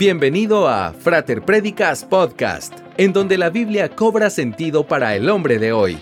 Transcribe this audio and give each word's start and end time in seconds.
Bienvenido 0.00 0.66
a 0.66 0.92
Frater 0.94 1.42
Predicas 1.42 2.06
Podcast, 2.06 2.72
en 2.96 3.12
donde 3.12 3.36
la 3.36 3.50
Biblia 3.50 3.90
cobra 3.90 4.30
sentido 4.30 4.86
para 4.86 5.14
el 5.14 5.28
hombre 5.28 5.58
de 5.58 5.74
hoy. 5.74 5.98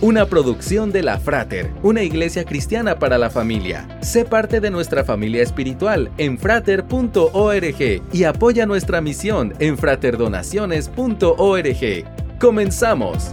Una 0.00 0.26
producción 0.26 0.90
de 0.90 1.04
la 1.04 1.20
Frater, 1.20 1.70
una 1.84 2.02
iglesia 2.02 2.44
cristiana 2.44 2.98
para 2.98 3.18
la 3.18 3.30
familia. 3.30 3.86
Sé 4.00 4.24
parte 4.24 4.60
de 4.60 4.72
nuestra 4.72 5.04
familia 5.04 5.44
espiritual 5.44 6.10
en 6.18 6.38
frater.org 6.38 8.02
y 8.12 8.24
apoya 8.24 8.66
nuestra 8.66 9.00
misión 9.00 9.54
en 9.60 9.78
fraterdonaciones.org. 9.78 12.38
Comenzamos. 12.40 13.30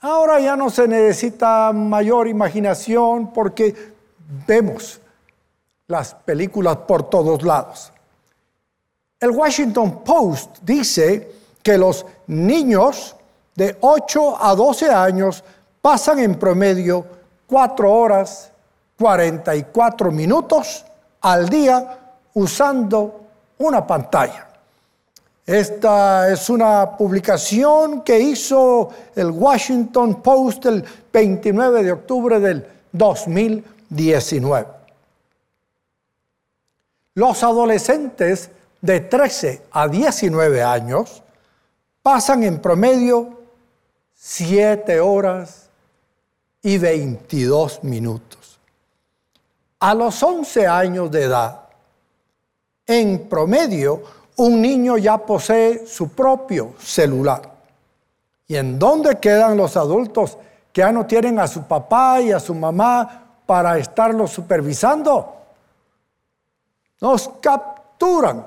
Ahora 0.00 0.38
ya 0.38 0.56
no 0.56 0.70
se 0.70 0.86
necesita 0.86 1.72
mayor 1.72 2.28
imaginación 2.28 3.32
porque 3.32 3.74
vemos 4.46 5.00
las 5.86 6.14
películas 6.14 6.76
por 6.78 7.10
todos 7.10 7.42
lados. 7.42 7.92
El 9.18 9.30
Washington 9.30 10.04
Post 10.04 10.58
dice 10.62 11.32
que 11.62 11.76
los 11.76 12.06
niños 12.28 13.16
de 13.54 13.76
8 13.80 14.36
a 14.40 14.54
12 14.54 14.90
años 14.90 15.42
pasan 15.80 16.20
en 16.20 16.38
promedio 16.38 17.04
4 17.46 17.92
horas 17.92 18.52
44 18.98 20.10
minutos 20.10 20.84
al 21.20 21.48
día 21.48 21.98
usando 22.34 23.20
una 23.58 23.86
pantalla. 23.86 24.47
Esta 25.48 26.30
es 26.30 26.50
una 26.50 26.94
publicación 26.94 28.02
que 28.02 28.20
hizo 28.20 28.90
el 29.16 29.30
Washington 29.30 30.20
Post 30.20 30.66
el 30.66 30.84
29 31.10 31.84
de 31.84 31.92
octubre 31.92 32.38
del 32.38 32.66
2019. 32.92 34.66
Los 37.14 37.42
adolescentes 37.42 38.50
de 38.82 39.00
13 39.00 39.62
a 39.70 39.88
19 39.88 40.62
años 40.62 41.22
pasan 42.02 42.42
en 42.42 42.60
promedio 42.60 43.40
7 44.16 45.00
horas 45.00 45.70
y 46.60 46.76
22 46.76 47.84
minutos. 47.84 48.58
A 49.80 49.94
los 49.94 50.22
11 50.22 50.66
años 50.66 51.10
de 51.10 51.22
edad, 51.22 51.70
en 52.86 53.30
promedio, 53.30 54.17
un 54.38 54.62
niño 54.62 54.96
ya 54.96 55.18
posee 55.18 55.86
su 55.86 56.10
propio 56.10 56.74
celular. 56.78 57.42
¿Y 58.46 58.56
en 58.56 58.78
dónde 58.78 59.18
quedan 59.18 59.56
los 59.56 59.76
adultos 59.76 60.38
que 60.72 60.80
ya 60.80 60.92
no 60.92 61.06
tienen 61.06 61.38
a 61.40 61.48
su 61.48 61.64
papá 61.64 62.20
y 62.20 62.30
a 62.30 62.38
su 62.38 62.54
mamá 62.54 63.40
para 63.44 63.78
estarlos 63.78 64.30
supervisando? 64.30 65.36
Nos 67.00 67.28
capturan 67.40 68.46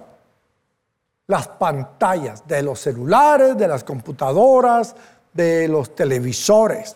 las 1.27 1.47
pantallas 1.47 2.47
de 2.47 2.63
los 2.63 2.79
celulares, 2.79 3.57
de 3.57 3.67
las 3.67 3.83
computadoras, 3.83 4.95
de 5.33 5.67
los 5.67 5.93
televisores. 5.93 6.95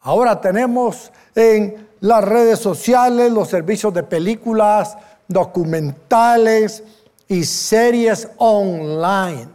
Ahora 0.00 0.40
tenemos 0.40 1.12
en 1.34 1.88
las 2.00 2.22
redes 2.22 2.60
sociales 2.60 3.32
los 3.32 3.48
servicios 3.48 3.92
de 3.92 4.04
películas, 4.04 4.96
documentales, 5.26 6.84
y 7.28 7.44
series 7.44 8.28
online. 8.38 9.48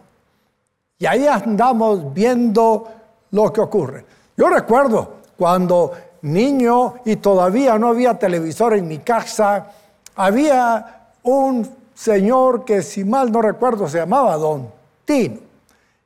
Y 0.99 1.05
ahí 1.05 1.27
andamos 1.27 2.13
viendo 2.13 2.87
lo 3.31 3.51
que 3.51 3.61
ocurre. 3.61 4.05
Yo 4.37 4.49
recuerdo 4.49 5.21
cuando 5.37 5.93
niño 6.21 6.95
y 7.05 7.15
todavía 7.15 7.77
no 7.77 7.87
había 7.87 8.19
televisor 8.19 8.75
en 8.75 8.87
mi 8.87 8.99
casa, 8.99 9.67
había 10.15 11.09
un 11.23 11.67
señor 11.93 12.65
que 12.65 12.81
si 12.81 13.03
mal 13.03 13.31
no 13.31 13.41
recuerdo 13.41 13.87
se 13.87 13.99
llamaba 13.99 14.35
Don 14.37 14.69
Tino. 15.05 15.39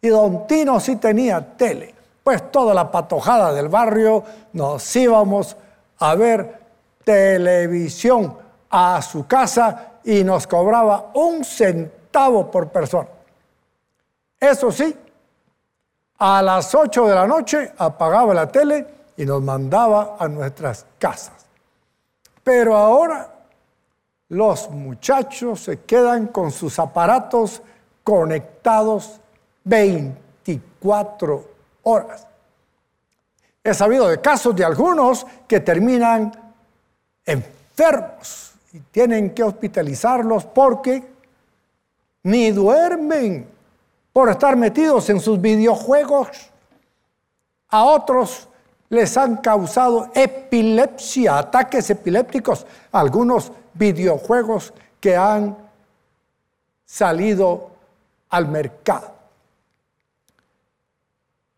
Y 0.02 0.08
Don 0.08 0.48
Tino 0.48 0.80
sí 0.80 0.98
tenía 0.98 1.56
tele. 1.58 1.94
Pues 2.24 2.52
toda 2.52 2.74
la 2.74 2.92
patojada 2.92 3.54
del 3.54 3.70
barrio 3.70 4.24
nos 4.54 4.96
íbamos 4.96 5.56
a 6.00 6.16
ver 6.16 6.60
televisión 7.04 8.36
a 8.70 9.02
su 9.02 9.28
casa 9.28 9.92
y 10.06 10.24
nos 10.24 10.48
cobraba 10.48 11.12
un 11.16 11.44
centavo 11.44 12.50
por 12.50 12.70
persona. 12.70 13.10
Eso 14.40 14.72
sí, 14.72 14.96
a 16.20 16.42
las 16.42 16.74
8 16.74 17.08
de 17.08 17.16
la 17.16 17.28
noche 17.28 17.74
apagaba 17.78 18.34
la 18.34 18.48
tele 18.48 18.88
y 19.18 19.26
nos 19.26 19.42
mandaba 19.42 20.16
a 20.20 20.28
nuestras 20.28 20.86
casas. 21.00 21.46
Pero 22.44 22.78
ahora 22.78 23.34
los 24.30 24.70
muchachos 24.70 25.62
se 25.62 25.82
quedan 25.82 26.28
con 26.28 26.52
sus 26.52 26.78
aparatos 26.78 27.62
conectados 28.04 29.20
24 29.64 31.50
horas. 31.84 32.28
He 33.64 33.74
sabido 33.74 34.08
de 34.08 34.22
casos 34.22 34.56
de 34.56 34.64
algunos 34.64 35.26
que 35.48 35.60
terminan 35.60 36.32
enfermos 37.26 38.55
y 38.76 38.82
tienen 38.92 39.34
que 39.34 39.42
hospitalizarlos 39.42 40.44
porque 40.44 41.02
ni 42.24 42.52
duermen 42.52 43.48
por 44.12 44.30
estar 44.30 44.58
metidos 44.58 45.10
en 45.10 45.22
sus 45.22 45.40
videojuegos. 45.40 46.28
A 47.70 47.86
otros 47.86 48.50
les 48.90 49.16
han 49.16 49.38
causado 49.38 50.12
epilepsia, 50.14 51.38
ataques 51.38 51.90
epilépticos, 51.90 52.66
algunos 52.92 53.50
videojuegos 53.74 54.74
que 55.00 55.16
han 55.16 55.56
salido 56.84 57.72
al 58.28 58.50
mercado. 58.50 59.14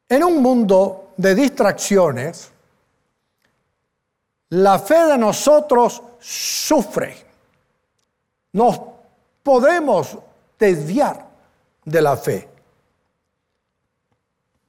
En 0.07 0.23
un 0.23 0.43
mundo 0.43 1.13
de 1.17 1.33
distracciones, 1.33 2.51
la 4.49 4.79
fe 4.79 5.05
de 5.07 5.17
nosotros 5.17 6.01
sufre. 6.19 7.25
Nos 8.53 8.79
podemos 9.43 10.17
desviar 10.57 11.25
de 11.83 12.01
la 12.01 12.17
fe. 12.17 12.49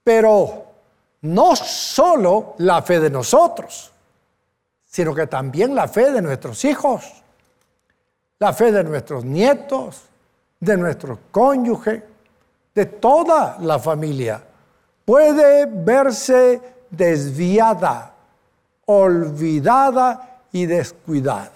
Pero 0.02 0.66
no 1.22 1.56
solo 1.56 2.54
la 2.58 2.82
fe 2.82 3.00
de 3.00 3.10
nosotros, 3.10 3.92
sino 4.84 5.14
que 5.14 5.26
también 5.26 5.74
la 5.74 5.88
fe 5.88 6.10
de 6.10 6.22
nuestros 6.22 6.64
hijos, 6.64 7.04
la 8.38 8.52
fe 8.52 8.72
de 8.72 8.84
nuestros 8.84 9.24
nietos, 9.24 10.02
de 10.60 10.76
nuestro 10.76 11.18
cónyuge, 11.30 12.02
de 12.74 12.86
toda 12.86 13.56
la 13.60 13.78
familia, 13.78 14.42
puede 15.04 15.66
verse 15.66 16.60
desviada 16.90 18.14
olvidada 18.90 20.40
y 20.52 20.66
descuidada. 20.66 21.52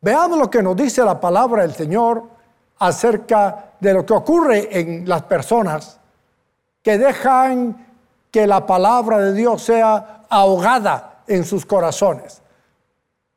Veamos 0.00 0.38
lo 0.38 0.50
que 0.50 0.62
nos 0.62 0.76
dice 0.76 1.04
la 1.04 1.20
palabra 1.20 1.62
del 1.62 1.74
Señor 1.74 2.24
acerca 2.78 3.72
de 3.78 3.92
lo 3.92 4.04
que 4.04 4.14
ocurre 4.14 4.80
en 4.80 5.08
las 5.08 5.22
personas 5.22 5.98
que 6.82 6.98
dejan 6.98 7.86
que 8.30 8.46
la 8.46 8.66
palabra 8.66 9.18
de 9.18 9.32
Dios 9.32 9.62
sea 9.62 10.24
ahogada 10.28 11.22
en 11.26 11.44
sus 11.44 11.64
corazones. 11.64 12.42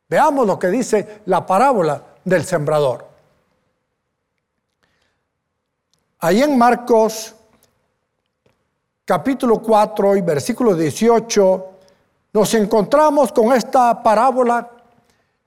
Veamos 0.08 0.46
lo 0.46 0.58
que 0.58 0.68
dice 0.68 1.22
la 1.26 1.46
parábola 1.46 2.02
del 2.24 2.44
sembrador. 2.44 3.06
Ahí 6.18 6.42
en 6.42 6.58
Marcos 6.58 7.34
capítulo 9.04 9.60
4 9.60 10.16
y 10.16 10.20
versículo 10.20 10.74
18 10.74 11.71
nos 12.32 12.54
encontramos 12.54 13.32
con 13.32 13.52
esta 13.52 14.02
parábola 14.02 14.70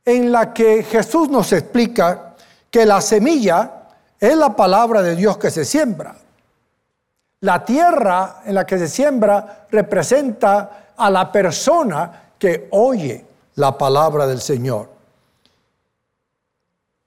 en 0.04 0.32
la 0.32 0.54
que 0.54 0.84
Jesús 0.84 1.30
nos 1.30 1.52
explica 1.52 2.36
que 2.70 2.86
la 2.86 3.02
semilla 3.02 3.88
es 4.20 4.38
la 4.38 4.56
palabra 4.56 5.02
de 5.02 5.16
Dios 5.16 5.38
que 5.38 5.50
se 5.50 5.66
siembra. 5.66 6.16
La 7.42 7.66
tierra 7.66 8.42
en 8.46 8.56
la 8.56 8.66
que 8.66 8.78
se 8.78 8.88
siembra 8.88 9.68
representa 9.72 10.92
a 10.96 11.10
la 11.10 11.32
persona 11.32 12.34
que 12.38 12.68
oye 12.72 13.26
la 13.56 13.78
palabra 13.78 14.28
del 14.28 14.42
Señor. 14.42 14.90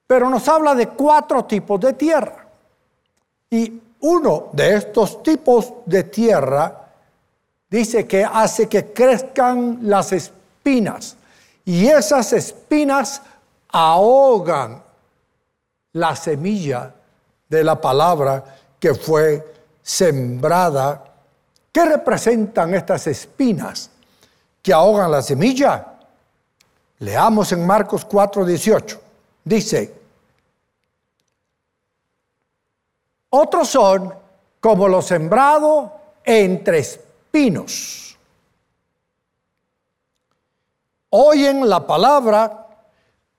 Pero 0.07 0.29
nos 0.29 0.49
habla 0.49 0.75
de 0.75 0.89
cuatro 0.89 1.45
tipos 1.45 1.79
de 1.81 1.93
tierra. 1.93 2.47
Y 3.51 3.81
uno 4.01 4.49
de 4.53 4.75
estos 4.75 5.23
tipos 5.23 5.73
de 5.87 6.05
tierra 6.05 6.88
dice 7.71 8.07
que 8.07 8.25
hace 8.25 8.69
que 8.69 8.93
crezcan 8.93 9.81
las 9.83 10.13
espinas. 10.13 11.17
Y 11.65 11.87
esas 11.87 12.33
espinas 12.33 13.23
ahogan 13.69 14.83
la 15.93 16.17
semilla 16.17 16.95
de 17.49 17.65
la 17.65 17.81
palabra 17.81 18.45
que 18.79 18.95
fue 18.95 19.55
sembrada. 19.83 21.05
¿Qué 21.73 21.85
representan 21.85 22.75
estas 22.75 23.07
espinas 23.07 23.91
que 24.63 24.73
ahogan 24.73 25.11
la 25.11 25.23
semilla? 25.23 25.95
Leamos 27.01 27.53
en 27.53 27.67
Marcos 27.67 28.07
4:18. 28.07 28.99
Dice, 29.45 29.95
otros 33.31 33.69
son 33.69 34.15
como 34.61 34.89
lo 34.89 35.01
sembrado 35.01 35.93
entre 36.25 36.79
Oyen 41.11 41.69
la 41.69 41.87
palabra, 41.87 42.67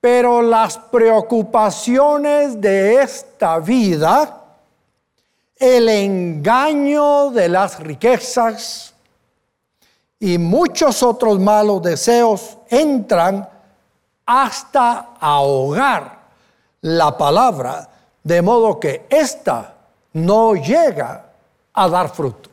pero 0.00 0.42
las 0.42 0.78
preocupaciones 0.78 2.60
de 2.60 3.02
esta 3.02 3.58
vida 3.58 4.40
el 5.60 5.90
engaño 5.90 7.30
de 7.30 7.50
las 7.50 7.78
riquezas 7.78 8.94
y 10.18 10.38
muchos 10.38 11.02
otros 11.02 11.38
malos 11.38 11.82
deseos 11.82 12.56
entran 12.70 13.46
hasta 14.24 15.10
ahogar 15.20 16.18
la 16.80 17.16
palabra, 17.16 17.88
de 18.22 18.40
modo 18.40 18.80
que 18.80 19.06
ésta 19.10 19.74
no 20.14 20.54
llega 20.54 21.26
a 21.74 21.88
dar 21.88 22.08
fruto. 22.08 22.49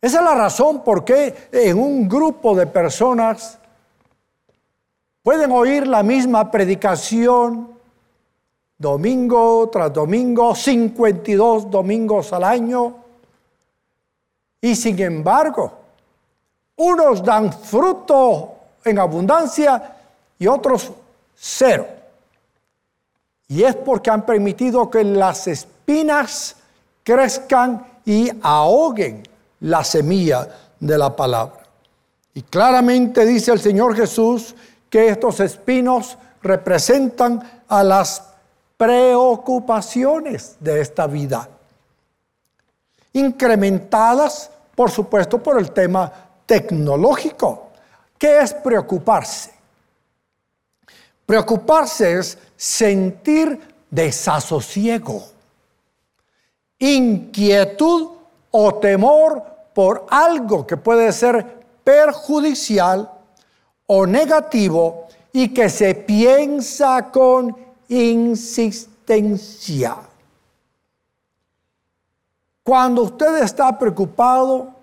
Esa 0.00 0.18
es 0.18 0.24
la 0.24 0.34
razón 0.34 0.84
por 0.84 1.04
qué 1.04 1.48
en 1.50 1.78
un 1.78 2.08
grupo 2.08 2.54
de 2.54 2.66
personas 2.66 3.58
pueden 5.22 5.50
oír 5.50 5.88
la 5.88 6.04
misma 6.04 6.50
predicación, 6.50 7.76
domingo 8.78 9.68
tras 9.70 9.92
domingo, 9.92 10.54
52 10.54 11.68
domingos 11.68 12.32
al 12.32 12.44
año. 12.44 12.94
Y 14.60 14.76
sin 14.76 15.00
embargo, 15.00 15.72
unos 16.76 17.24
dan 17.24 17.52
fruto 17.52 18.54
en 18.84 19.00
abundancia 19.00 19.96
y 20.38 20.46
otros 20.46 20.92
cero. 21.34 21.86
Y 23.48 23.64
es 23.64 23.74
porque 23.74 24.10
han 24.10 24.24
permitido 24.24 24.88
que 24.88 25.02
las 25.02 25.48
espinas 25.48 26.54
crezcan 27.02 27.84
y 28.04 28.30
ahoguen 28.42 29.24
la 29.60 29.84
semilla 29.84 30.48
de 30.78 30.98
la 30.98 31.14
palabra. 31.14 31.62
Y 32.34 32.42
claramente 32.42 33.24
dice 33.26 33.52
el 33.52 33.60
Señor 33.60 33.96
Jesús 33.96 34.54
que 34.88 35.08
estos 35.08 35.40
espinos 35.40 36.16
representan 36.42 37.62
a 37.68 37.82
las 37.82 38.22
preocupaciones 38.76 40.56
de 40.60 40.80
esta 40.80 41.06
vida, 41.06 41.48
incrementadas, 43.12 44.50
por 44.74 44.90
supuesto, 44.90 45.42
por 45.42 45.58
el 45.58 45.72
tema 45.72 46.12
tecnológico. 46.46 47.70
¿Qué 48.16 48.38
es 48.38 48.54
preocuparse? 48.54 49.52
Preocuparse 51.26 52.18
es 52.18 52.38
sentir 52.56 53.60
desasosiego, 53.90 55.24
inquietud 56.78 58.17
o 58.50 58.74
temor 58.74 59.42
por 59.74 60.06
algo 60.10 60.66
que 60.66 60.76
puede 60.76 61.12
ser 61.12 61.58
perjudicial 61.84 63.10
o 63.86 64.06
negativo 64.06 65.06
y 65.32 65.54
que 65.54 65.68
se 65.68 65.94
piensa 65.94 67.10
con 67.10 67.56
insistencia. 67.88 69.96
Cuando 72.62 73.02
usted 73.02 73.42
está 73.42 73.76
preocupado, 73.78 74.74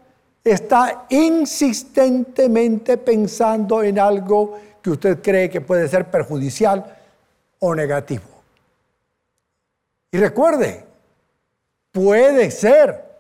está 0.43 1.05
insistentemente 1.09 2.97
pensando 2.97 3.81
en 3.83 3.99
algo 3.99 4.59
que 4.81 4.89
usted 4.91 5.21
cree 5.21 5.49
que 5.49 5.61
puede 5.61 5.87
ser 5.87 6.09
perjudicial 6.09 6.97
o 7.59 7.75
negativo. 7.75 8.23
Y 10.11 10.17
recuerde, 10.17 10.83
puede 11.91 12.49
ser, 12.51 13.14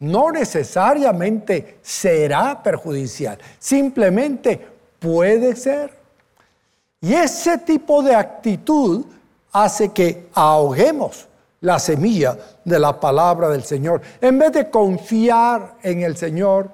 no 0.00 0.30
necesariamente 0.30 1.78
será 1.82 2.62
perjudicial, 2.62 3.38
simplemente 3.58 4.60
puede 4.98 5.56
ser. 5.56 5.92
Y 7.00 7.14
ese 7.14 7.58
tipo 7.58 8.02
de 8.02 8.14
actitud 8.14 9.04
hace 9.52 9.90
que 9.90 10.28
ahoguemos 10.34 11.26
la 11.60 11.78
semilla 11.78 12.36
de 12.64 12.78
la 12.78 12.98
palabra 12.98 13.48
del 13.48 13.64
Señor, 13.64 14.00
en 14.20 14.38
vez 14.38 14.52
de 14.52 14.70
confiar 14.70 15.74
en 15.82 16.02
el 16.02 16.16
Señor 16.16 16.70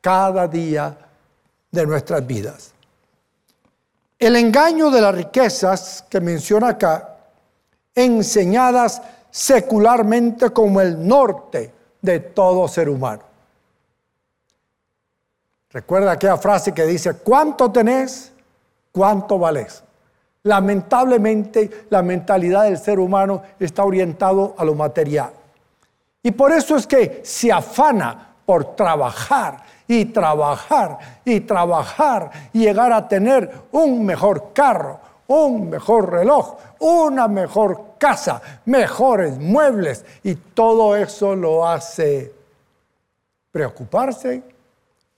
cada 0.00 0.48
día 0.48 0.96
de 1.70 1.86
nuestras 1.86 2.26
vidas. 2.26 2.72
El 4.18 4.36
engaño 4.36 4.90
de 4.90 5.02
las 5.02 5.14
riquezas 5.14 6.04
que 6.08 6.20
menciona 6.20 6.68
acá, 6.68 7.16
enseñadas 7.94 9.02
secularmente 9.30 10.50
como 10.50 10.80
el 10.80 11.06
norte 11.06 11.75
de 12.00 12.20
todo 12.20 12.68
ser 12.68 12.88
humano. 12.88 13.22
Recuerda 15.70 16.12
aquella 16.12 16.38
frase 16.38 16.72
que 16.72 16.86
dice, 16.86 17.14
¿cuánto 17.14 17.70
tenés? 17.70 18.32
¿Cuánto 18.92 19.38
valés? 19.38 19.82
Lamentablemente, 20.44 21.86
la 21.90 22.02
mentalidad 22.02 22.64
del 22.64 22.78
ser 22.78 22.98
humano 22.98 23.42
está 23.58 23.84
orientado 23.84 24.54
a 24.56 24.64
lo 24.64 24.74
material. 24.74 25.32
Y 26.22 26.30
por 26.30 26.52
eso 26.52 26.76
es 26.76 26.86
que 26.86 27.20
se 27.24 27.52
afana 27.52 28.34
por 28.46 28.76
trabajar 28.76 29.62
y 29.88 30.06
trabajar 30.06 30.98
y 31.24 31.40
trabajar 31.40 32.30
y 32.52 32.60
llegar 32.60 32.92
a 32.92 33.06
tener 33.06 33.50
un 33.72 34.04
mejor 34.06 34.52
carro, 34.52 35.00
un 35.28 35.70
mejor 35.70 36.10
reloj, 36.10 36.56
una 36.80 37.28
mejor 37.28 37.94
casa, 37.98 38.40
mejores 38.66 39.38
muebles 39.38 40.04
y 40.22 40.34
todo 40.34 40.96
eso 40.96 41.34
lo 41.34 41.66
hace 41.66 42.32
preocuparse, 43.50 44.42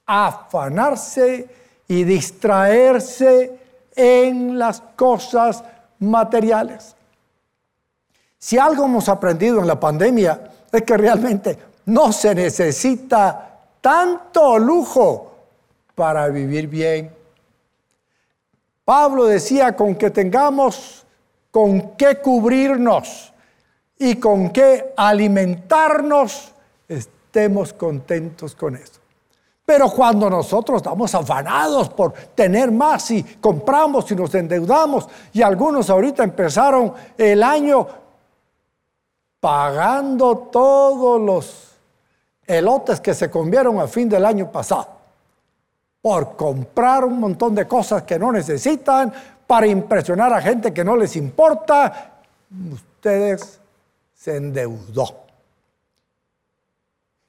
afanarse 0.06 1.48
y 1.88 2.04
distraerse 2.04 3.58
en 3.94 4.58
las 4.58 4.80
cosas 4.94 5.64
materiales. 5.98 6.94
Si 8.38 8.56
algo 8.56 8.84
hemos 8.84 9.08
aprendido 9.08 9.58
en 9.58 9.66
la 9.66 9.80
pandemia 9.80 10.50
es 10.70 10.82
que 10.82 10.96
realmente 10.96 11.58
no 11.86 12.12
se 12.12 12.34
necesita 12.34 13.48
tanto 13.80 14.58
lujo 14.58 15.32
para 15.94 16.28
vivir 16.28 16.68
bien. 16.68 17.17
Pablo 18.88 19.26
decía 19.26 19.76
con 19.76 19.97
que 19.97 20.09
tengamos 20.09 21.04
con 21.50 21.90
qué 21.99 22.23
cubrirnos 22.23 23.35
y 23.99 24.14
con 24.14 24.49
qué 24.49 24.95
alimentarnos, 24.97 26.54
estemos 26.88 27.75
contentos 27.75 28.54
con 28.54 28.76
eso. 28.76 28.99
Pero 29.66 29.90
cuando 29.90 30.30
nosotros 30.30 30.78
estamos 30.78 31.14
afanados 31.14 31.90
por 31.90 32.14
tener 32.35 32.73
más 32.73 33.11
y 33.11 33.23
compramos 33.23 34.11
y 34.11 34.16
nos 34.16 34.35
endeudamos, 34.35 35.07
y 35.35 35.42
algunos 35.42 35.90
ahorita 35.90 36.25
empezaron 36.25 36.95
el 37.18 37.42
año 37.42 37.87
pagando 39.38 40.49
todos 40.50 41.21
los 41.21 41.73
elotes 42.47 43.02
que 43.02 43.12
se 43.12 43.30
comieron 43.30 43.80
a 43.80 43.87
fin 43.87 44.09
del 44.09 44.25
año 44.25 44.50
pasado 44.50 44.98
por 46.00 46.37
comprar 46.37 47.05
un 47.05 47.19
montón 47.21 47.55
de 47.55 47.67
cosas 47.67 48.02
que 48.05 48.19
no 48.19 48.33
necesitan, 48.33 49.12
para 49.47 49.67
impresionar 49.67 50.33
a 50.33 50.43
gente 50.43 50.73
que 50.73 50.85
no 50.85 50.97
les 50.97 51.17
importa, 51.17 52.21
ustedes 52.73 53.59
se 54.14 54.37
endeudó. 54.37 55.25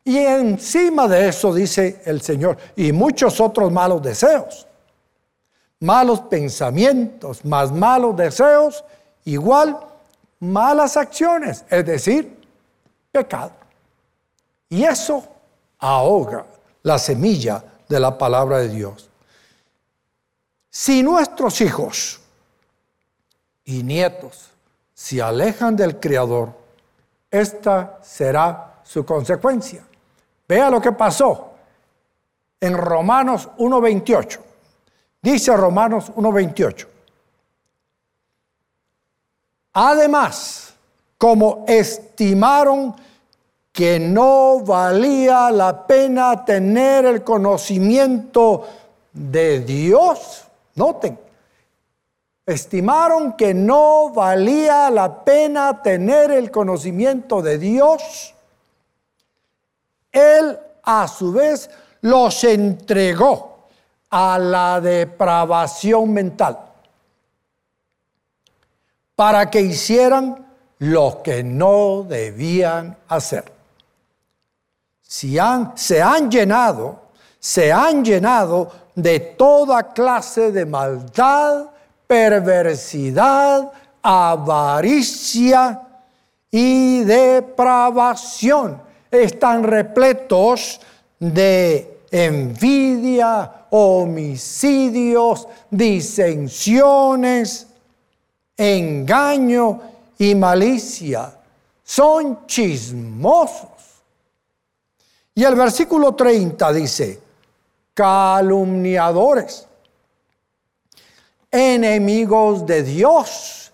Y 0.04 0.18
encima 0.18 1.08
de 1.08 1.30
eso 1.30 1.54
dice 1.54 2.02
el 2.06 2.22
Señor, 2.22 2.58
y 2.76 2.92
muchos 2.92 3.40
otros 3.40 3.72
malos 3.72 4.02
deseos, 4.02 4.68
malos 5.80 6.22
pensamientos, 6.22 7.46
más 7.46 7.72
malos 7.72 8.18
deseos, 8.18 8.84
igual 9.26 9.80
malas 10.40 10.98
acciones, 10.98 11.64
es 11.70 11.86
decir, 11.86 12.38
pecado. 13.12 13.52
Y 14.68 14.84
eso 14.84 15.24
ahoga 15.80 16.46
la 16.84 16.98
semilla 16.98 17.64
de 17.90 18.00
la 18.00 18.18
palabra 18.18 18.60
de 18.60 18.70
Dios. 18.70 19.10
Si 20.70 21.02
nuestros 21.02 21.60
hijos 21.62 22.22
y 23.66 23.84
nietos 23.84 24.52
se 24.94 25.22
alejan 25.22 25.76
del 25.76 26.00
Creador, 26.00 26.54
esta 27.30 28.00
será 28.04 28.82
su 28.84 29.04
consecuencia. 29.04 29.84
Vea 30.48 30.70
lo 30.70 30.80
que 30.80 30.92
pasó 30.92 31.54
en 32.60 32.78
Romanos 32.78 33.50
1.28. 33.58 34.40
Dice 35.22 35.56
Romanos 35.58 36.12
1.28. 36.14 36.88
Además, 39.74 40.74
como 41.18 41.66
estimaron 41.68 42.96
que 43.72 44.00
no 44.00 44.60
valía 44.60 45.52
la 45.52 45.86
pena 45.86 46.44
tener 46.44 47.06
el 47.06 47.24
conocimiento 47.24 48.68
de 49.14 49.60
Dios, 49.62 50.46
Noten, 50.76 51.20
estimaron 52.46 53.34
que 53.34 53.54
no 53.54 54.10
valía 54.10 54.90
la 54.90 55.24
pena 55.24 55.82
tener 55.82 56.32
el 56.32 56.50
conocimiento 56.50 57.42
de 57.42 57.58
Dios. 57.58 58.34
Él 60.12 60.58
a 60.84 61.08
su 61.08 61.32
vez 61.32 61.70
los 62.02 62.44
entregó 62.44 63.68
a 64.10 64.40
la 64.40 64.82
depravación 64.82 66.12
mental 66.12 66.58
para 69.16 69.52
que 69.52 69.62
hicieran 69.62 70.48
lo 70.80 71.22
que 71.22 71.44
no 71.44 72.06
debían 72.08 72.98
hacer. 73.10 73.59
Si 75.12 75.40
han, 75.40 75.76
se 75.76 76.04
han 76.04 76.30
llenado, 76.30 77.00
se 77.40 77.74
han 77.74 78.06
llenado 78.06 78.72
de 78.94 79.20
toda 79.20 79.92
clase 79.92 80.52
de 80.52 80.68
maldad, 80.68 81.66
perversidad, 82.06 83.72
avaricia 84.04 85.82
y 86.52 87.00
depravación. 87.00 88.80
Están 89.10 89.64
repletos 89.64 90.80
de 91.18 92.02
envidia, 92.12 93.66
homicidios, 93.72 95.48
disensiones, 95.72 97.66
engaño 98.56 99.82
y 100.20 100.36
malicia. 100.36 101.34
Son 101.84 102.46
chismosos. 102.46 103.69
Y 105.40 105.44
el 105.46 105.56
versículo 105.56 106.16
30 106.16 106.74
dice, 106.74 107.22
calumniadores, 107.94 109.66
enemigos 111.50 112.66
de 112.66 112.84
Dios, 112.84 113.72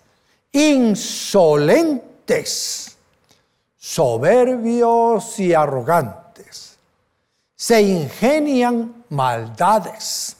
insolentes, 0.52 2.06
soberbios 3.76 5.40
y 5.40 5.54
arrogantes. 5.54 6.76
Se 7.56 7.82
ingenian 7.82 9.02
maldades, 9.08 10.36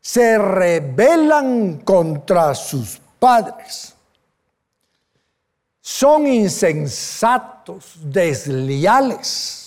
se 0.00 0.38
rebelan 0.38 1.78
contra 1.78 2.54
sus 2.54 3.00
padres, 3.18 3.92
son 5.80 6.28
insensatos, 6.28 7.94
desleales 8.04 9.65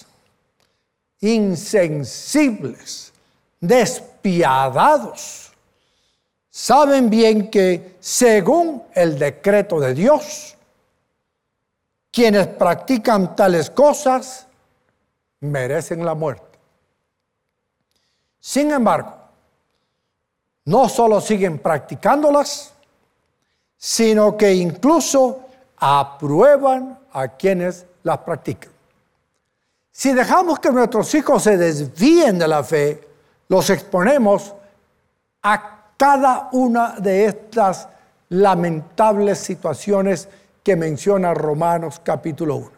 insensibles, 1.22 3.12
despiadados. 3.60 5.52
Saben 6.50 7.10
bien 7.10 7.50
que 7.50 7.96
según 8.00 8.84
el 8.94 9.18
decreto 9.20 9.80
de 9.80 9.94
Dios, 9.94 10.56
quienes 12.12 12.48
practican 12.48 13.36
tales 13.36 13.70
cosas 13.70 14.48
merecen 15.42 16.04
la 16.06 16.16
muerte. 16.16 16.58
Sin 18.40 18.72
embargo, 18.72 19.16
no 20.66 20.90
solo 20.90 21.22
siguen 21.22 21.60
practicándolas, 21.60 22.74
sino 23.78 24.36
que 24.36 24.54
incluso 24.54 25.46
aprueban 25.78 27.00
a 27.12 27.28
quienes 27.30 27.86
las 28.04 28.20
practican. 28.20 28.79
Si 30.00 30.14
dejamos 30.14 30.60
que 30.60 30.72
nuestros 30.72 31.14
hijos 31.14 31.44
se 31.44 31.58
desvíen 31.58 32.40
de 32.40 32.48
la 32.48 32.64
fe, 32.64 33.06
los 33.50 33.70
exponemos 33.70 34.56
a 35.44 35.88
cada 35.98 36.48
una 36.54 36.92
de 36.92 37.26
estas 37.26 37.90
lamentables 38.30 39.40
situaciones 39.40 40.30
que 40.64 40.78
menciona 40.78 41.34
Romanos 41.34 42.00
capítulo 42.02 42.56
1. 42.56 42.72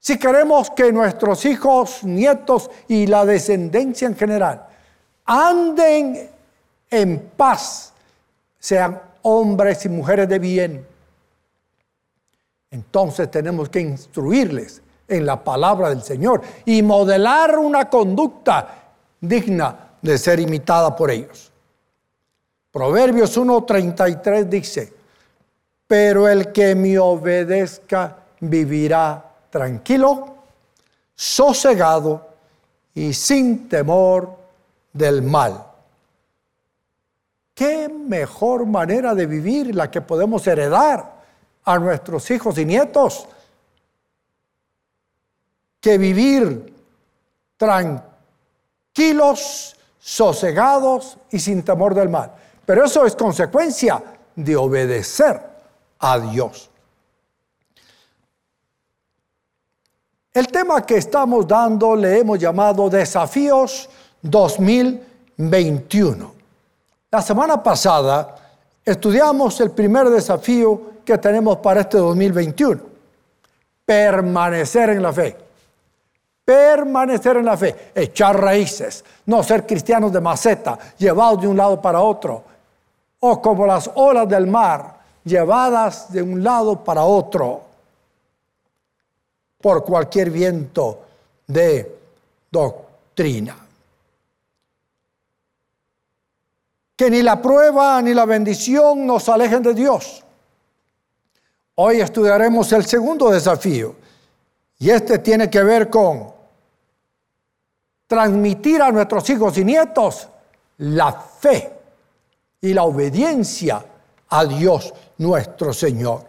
Si 0.00 0.18
queremos 0.18 0.72
que 0.72 0.90
nuestros 0.90 1.44
hijos, 1.44 2.02
nietos 2.02 2.72
y 2.88 3.06
la 3.06 3.24
descendencia 3.24 4.08
en 4.08 4.16
general 4.16 4.66
anden 5.26 6.28
en 6.90 7.30
paz, 7.36 7.92
sean 8.58 9.00
hombres 9.22 9.84
y 9.84 9.88
mujeres 9.88 10.28
de 10.28 10.40
bien, 10.40 10.86
entonces 12.72 13.30
tenemos 13.30 13.68
que 13.68 13.78
instruirles 13.78 14.82
en 15.10 15.26
la 15.26 15.42
palabra 15.42 15.90
del 15.90 16.02
Señor 16.02 16.40
y 16.64 16.82
modelar 16.82 17.58
una 17.58 17.90
conducta 17.90 18.92
digna 19.20 19.90
de 20.00 20.16
ser 20.16 20.40
imitada 20.40 20.96
por 20.96 21.10
ellos. 21.10 21.50
Proverbios 22.70 23.36
1.33 23.36 24.44
dice, 24.44 24.92
pero 25.86 26.28
el 26.28 26.52
que 26.52 26.74
me 26.74 26.98
obedezca 26.98 28.16
vivirá 28.40 29.24
tranquilo, 29.50 30.36
sosegado 31.14 32.28
y 32.94 33.12
sin 33.12 33.68
temor 33.68 34.36
del 34.92 35.22
mal. 35.22 35.66
¿Qué 37.54 37.88
mejor 37.88 38.64
manera 38.66 39.14
de 39.14 39.26
vivir 39.26 39.74
la 39.74 39.90
que 39.90 40.00
podemos 40.00 40.46
heredar 40.46 41.12
a 41.64 41.78
nuestros 41.78 42.30
hijos 42.30 42.56
y 42.56 42.64
nietos? 42.64 43.26
Que 45.80 45.98
vivir 45.98 46.72
tranquilos, 47.56 48.06
sosegados 49.98 51.16
y 51.30 51.38
sin 51.38 51.62
temor 51.62 51.94
del 51.94 52.08
mal. 52.08 52.32
Pero 52.64 52.84
eso 52.84 53.06
es 53.06 53.14
consecuencia 53.16 54.02
de 54.34 54.56
obedecer 54.56 55.40
a 55.98 56.18
Dios. 56.18 56.70
El 60.32 60.48
tema 60.48 60.86
que 60.86 60.96
estamos 60.96 61.48
dando 61.48 61.96
le 61.96 62.18
hemos 62.18 62.38
llamado 62.38 62.88
Desafíos 62.88 63.90
2021. 64.22 66.32
La 67.10 67.20
semana 67.20 67.62
pasada 67.62 68.36
estudiamos 68.84 69.60
el 69.60 69.72
primer 69.72 70.08
desafío 70.08 70.92
que 71.04 71.18
tenemos 71.18 71.56
para 71.56 71.80
este 71.80 71.98
2021, 71.98 72.80
permanecer 73.84 74.90
en 74.90 75.02
la 75.02 75.12
fe 75.12 75.49
permanecer 76.50 77.36
en 77.36 77.44
la 77.44 77.56
fe, 77.56 77.92
echar 77.94 78.40
raíces, 78.40 79.04
no 79.26 79.40
ser 79.40 79.64
cristianos 79.64 80.12
de 80.12 80.20
maceta, 80.20 80.76
llevados 80.98 81.42
de 81.42 81.46
un 81.46 81.56
lado 81.56 81.80
para 81.80 82.00
otro, 82.00 82.42
o 83.20 83.40
como 83.40 83.64
las 83.68 83.88
olas 83.94 84.28
del 84.28 84.48
mar, 84.48 84.98
llevadas 85.22 86.12
de 86.12 86.20
un 86.20 86.42
lado 86.42 86.82
para 86.82 87.04
otro 87.04 87.62
por 89.60 89.84
cualquier 89.84 90.30
viento 90.30 90.98
de 91.46 91.96
doctrina. 92.50 93.56
Que 96.96 97.10
ni 97.10 97.22
la 97.22 97.40
prueba 97.40 98.02
ni 98.02 98.12
la 98.12 98.24
bendición 98.24 99.06
nos 99.06 99.28
alejen 99.28 99.62
de 99.62 99.72
Dios. 99.72 100.24
Hoy 101.76 102.00
estudiaremos 102.00 102.72
el 102.72 102.84
segundo 102.84 103.30
desafío 103.30 103.94
Y 104.80 104.90
este 104.90 105.20
tiene 105.20 105.48
que 105.48 105.62
ver 105.62 105.88
con 105.88 106.39
transmitir 108.10 108.82
a 108.82 108.90
nuestros 108.90 109.30
hijos 109.30 109.56
y 109.56 109.64
nietos 109.64 110.26
la 110.78 111.12
fe 111.12 111.72
y 112.60 112.74
la 112.74 112.82
obediencia 112.82 113.84
a 114.28 114.44
Dios 114.46 114.92
nuestro 115.18 115.72
Señor. 115.72 116.24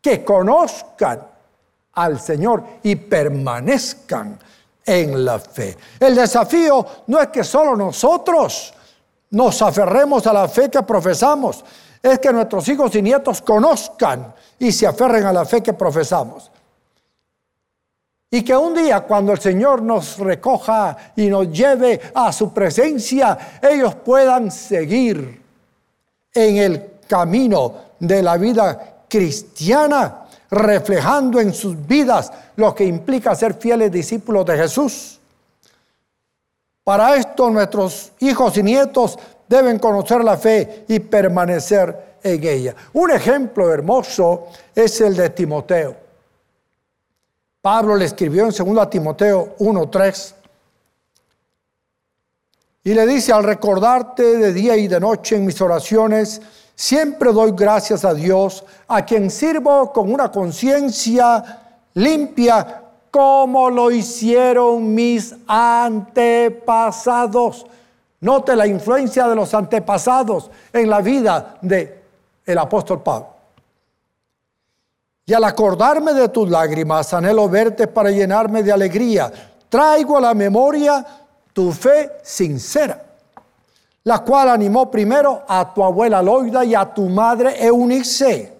Que 0.00 0.24
conozcan 0.24 1.26
al 1.94 2.20
Señor 2.20 2.62
y 2.84 2.94
permanezcan 2.94 4.38
en 4.86 5.24
la 5.24 5.40
fe. 5.40 5.76
El 5.98 6.14
desafío 6.14 6.86
no 7.08 7.20
es 7.20 7.26
que 7.30 7.42
solo 7.42 7.74
nosotros 7.74 8.72
nos 9.30 9.60
aferremos 9.60 10.24
a 10.28 10.32
la 10.32 10.46
fe 10.46 10.70
que 10.70 10.84
profesamos, 10.84 11.64
es 12.00 12.20
que 12.20 12.32
nuestros 12.32 12.68
hijos 12.68 12.94
y 12.94 13.02
nietos 13.02 13.42
conozcan 13.42 14.32
y 14.56 14.70
se 14.70 14.86
aferren 14.86 15.26
a 15.26 15.32
la 15.32 15.44
fe 15.44 15.64
que 15.64 15.72
profesamos. 15.72 16.48
Y 18.30 18.42
que 18.42 18.54
un 18.54 18.74
día 18.74 19.00
cuando 19.00 19.32
el 19.32 19.38
Señor 19.38 19.80
nos 19.80 20.18
recoja 20.18 20.96
y 21.16 21.28
nos 21.28 21.50
lleve 21.50 21.98
a 22.14 22.30
su 22.30 22.52
presencia, 22.52 23.60
ellos 23.62 23.94
puedan 23.94 24.50
seguir 24.50 25.42
en 26.34 26.56
el 26.56 26.90
camino 27.08 27.74
de 27.98 28.22
la 28.22 28.36
vida 28.36 29.04
cristiana, 29.08 30.26
reflejando 30.50 31.40
en 31.40 31.54
sus 31.54 31.86
vidas 31.86 32.30
lo 32.56 32.74
que 32.74 32.84
implica 32.84 33.34
ser 33.34 33.54
fieles 33.54 33.90
discípulos 33.90 34.44
de 34.44 34.58
Jesús. 34.58 35.18
Para 36.84 37.16
esto 37.16 37.50
nuestros 37.50 38.12
hijos 38.20 38.56
y 38.58 38.62
nietos 38.62 39.18
deben 39.48 39.78
conocer 39.78 40.22
la 40.22 40.36
fe 40.36 40.84
y 40.88 41.00
permanecer 41.00 42.18
en 42.22 42.44
ella. 42.44 42.74
Un 42.92 43.10
ejemplo 43.10 43.72
hermoso 43.72 44.48
es 44.74 45.00
el 45.00 45.16
de 45.16 45.30
Timoteo. 45.30 46.07
Pablo 47.68 47.96
le 47.96 48.06
escribió 48.06 48.46
en 48.46 48.50
2 48.50 48.88
Timoteo 48.88 49.56
1:3 49.58 50.34
y 52.82 52.94
le 52.94 53.06
dice, 53.06 53.30
al 53.30 53.44
recordarte 53.44 54.38
de 54.38 54.54
día 54.54 54.74
y 54.74 54.88
de 54.88 54.98
noche 54.98 55.36
en 55.36 55.44
mis 55.44 55.60
oraciones, 55.60 56.40
siempre 56.74 57.30
doy 57.30 57.52
gracias 57.54 58.06
a 58.06 58.14
Dios, 58.14 58.64
a 58.86 59.04
quien 59.04 59.30
sirvo 59.30 59.92
con 59.92 60.10
una 60.10 60.32
conciencia 60.32 61.84
limpia 61.92 62.84
como 63.10 63.68
lo 63.68 63.90
hicieron 63.90 64.94
mis 64.94 65.34
antepasados. 65.46 66.06
Note 68.22 68.56
la 68.56 68.66
influencia 68.66 69.28
de 69.28 69.34
los 69.34 69.52
antepasados 69.52 70.50
en 70.72 70.88
la 70.88 71.02
vida 71.02 71.58
de 71.60 72.02
el 72.46 72.56
apóstol 72.56 73.02
Pablo. 73.02 73.37
Y 75.28 75.34
al 75.34 75.44
acordarme 75.44 76.14
de 76.14 76.30
tus 76.30 76.48
lágrimas, 76.48 77.12
anhelo 77.12 77.50
verte 77.50 77.86
para 77.86 78.10
llenarme 78.10 78.62
de 78.62 78.72
alegría. 78.72 79.30
Traigo 79.68 80.16
a 80.16 80.22
la 80.22 80.32
memoria 80.32 81.04
tu 81.52 81.70
fe 81.70 82.12
sincera, 82.22 82.98
la 84.04 84.20
cual 84.20 84.48
animó 84.48 84.90
primero 84.90 85.42
a 85.46 85.74
tu 85.74 85.84
abuela 85.84 86.22
Loida 86.22 86.64
y 86.64 86.74
a 86.74 86.94
tu 86.94 87.10
madre 87.10 87.62
Eunice. 87.62 88.56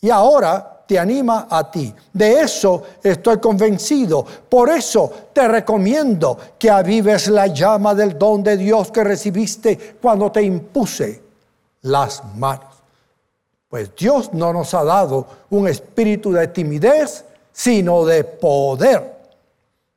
Y 0.00 0.10
ahora 0.10 0.82
te 0.84 0.98
anima 0.98 1.46
a 1.48 1.70
ti. 1.70 1.94
De 2.12 2.40
eso 2.40 2.82
estoy 3.00 3.38
convencido. 3.38 4.26
Por 4.48 4.68
eso 4.68 5.12
te 5.32 5.46
recomiendo 5.46 6.36
que 6.58 6.70
avives 6.70 7.28
la 7.28 7.46
llama 7.46 7.94
del 7.94 8.18
don 8.18 8.42
de 8.42 8.56
Dios 8.56 8.90
que 8.90 9.04
recibiste 9.04 9.96
cuando 10.02 10.32
te 10.32 10.42
impuse 10.42 11.22
las 11.82 12.20
manos. 12.34 12.71
Pues 13.72 13.96
Dios 13.96 14.34
no 14.34 14.52
nos 14.52 14.74
ha 14.74 14.84
dado 14.84 15.26
un 15.48 15.66
espíritu 15.66 16.30
de 16.30 16.46
timidez, 16.48 17.24
sino 17.50 18.04
de 18.04 18.22
poder, 18.22 19.16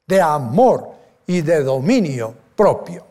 de 0.08 0.22
amor 0.22 0.92
y 1.28 1.42
de 1.42 1.62
dominio 1.62 2.34
propio. 2.56 3.04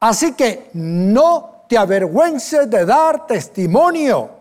Así 0.00 0.34
que 0.34 0.68
no 0.74 1.62
te 1.66 1.78
avergüences 1.78 2.68
de 2.68 2.84
dar 2.84 3.26
testimonio 3.26 4.32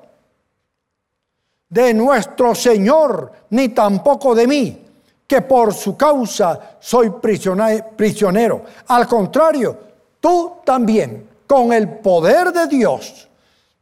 de 1.70 1.94
nuestro 1.94 2.54
Señor, 2.54 3.32
ni 3.52 3.70
tampoco 3.70 4.36
de 4.36 4.46
mí, 4.46 4.86
que 5.26 5.42
por 5.42 5.74
su 5.74 5.96
causa 5.96 6.76
soy 6.82 7.12
prisionero. 7.12 8.64
Al 8.88 9.08
contrario, 9.08 9.78
tú 10.20 10.56
también, 10.66 11.30
con 11.48 11.72
el 11.72 11.88
poder 12.00 12.52
de 12.52 12.68
Dios, 12.68 13.24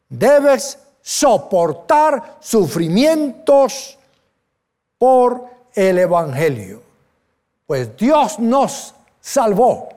debes 0.10 0.78
soportar 1.02 2.38
sufrimientos 2.40 3.98
por 4.98 5.46
el 5.74 6.00
Evangelio. 6.00 6.82
Pues 7.68 7.96
Dios 7.98 8.40
nos 8.40 8.94
salvó 9.20 9.90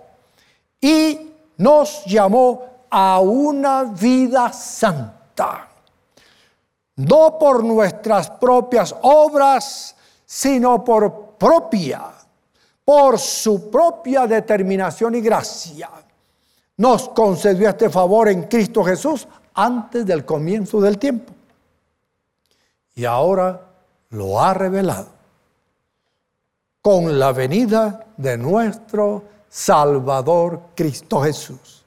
y 0.81 1.33
nos 1.57 2.05
llamó 2.05 2.65
a 2.91 3.21
una 3.21 3.85
vida 3.85 4.53
santa 4.53 5.69
no 6.99 7.39
por 7.39 7.63
nuestras 7.63 8.29
propias 8.29 8.95
obras, 9.03 9.95
sino 10.27 10.83
por 10.83 11.37
propia, 11.39 12.07
por 12.85 13.19
su 13.19 13.71
propia 13.71 14.27
determinación 14.27 15.15
y 15.15 15.21
gracia. 15.21 15.91
Nos 16.77 17.09
concedió 17.11 17.69
este 17.69 17.89
favor 17.89 18.29
en 18.29 18.45
Cristo 18.45 18.83
Jesús 18.83 19.29
antes 19.59 20.07
del 20.07 20.25
comienzo 20.25 20.81
del 20.81 20.99
tiempo. 20.99 21.33
Y 22.95 23.05
ahora 23.05 23.61
lo 24.11 24.41
ha 24.41 24.55
revelado 24.55 25.09
con 26.81 27.19
la 27.19 27.33
venida 27.33 28.07
de 28.17 28.39
nuestro 28.39 29.25
Salvador 29.49 30.61
Cristo 30.77 31.23
Jesús, 31.23 31.85